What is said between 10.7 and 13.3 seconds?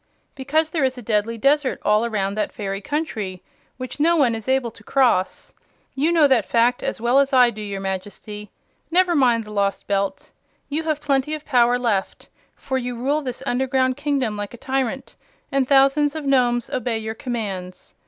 have plenty of power left, for you rule